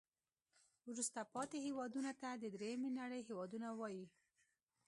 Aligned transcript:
وروسته 0.89 1.19
پاتې 1.33 1.57
هیوادونو 1.67 2.11
ته 2.21 2.29
د 2.33 2.43
دریمې 2.55 2.89
نړۍ 2.99 3.21
هېوادونه 3.29 3.67
وایي. 3.79 4.05